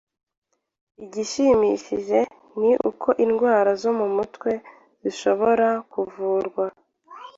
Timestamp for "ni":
2.59-2.71